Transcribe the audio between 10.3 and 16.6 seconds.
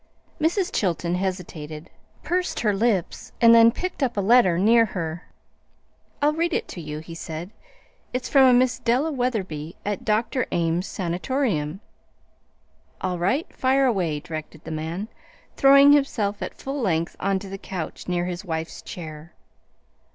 Ames' Sanatorium." "All right. Fire away," directed the man, throwing himself at